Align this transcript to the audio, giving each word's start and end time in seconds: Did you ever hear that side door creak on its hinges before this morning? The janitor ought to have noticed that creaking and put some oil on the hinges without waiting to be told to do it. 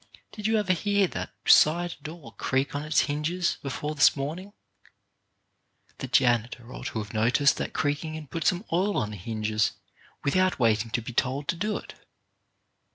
Did 0.31 0.47
you 0.47 0.57
ever 0.57 0.73
hear 0.73 1.05
that 1.05 1.29
side 1.45 1.93
door 2.01 2.33
creak 2.35 2.73
on 2.73 2.81
its 2.83 3.01
hinges 3.01 3.59
before 3.61 3.93
this 3.93 4.15
morning? 4.15 4.51
The 5.99 6.07
janitor 6.07 6.73
ought 6.73 6.87
to 6.87 6.97
have 7.03 7.13
noticed 7.13 7.57
that 7.57 7.73
creaking 7.73 8.17
and 8.17 8.27
put 8.27 8.47
some 8.47 8.65
oil 8.73 8.97
on 8.97 9.11
the 9.11 9.15
hinges 9.17 9.73
without 10.23 10.57
waiting 10.57 10.89
to 10.89 11.03
be 11.03 11.13
told 11.13 11.47
to 11.49 11.55
do 11.55 11.77
it. 11.77 11.93